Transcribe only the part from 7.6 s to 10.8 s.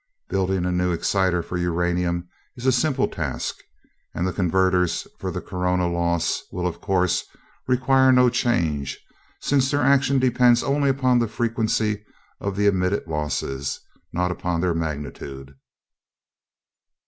require no change, since their action depends